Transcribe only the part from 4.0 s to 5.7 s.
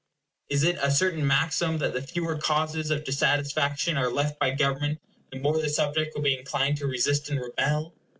left by government, the more the